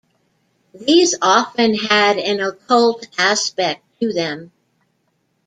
[0.73, 4.51] These often had an occult aspect to them.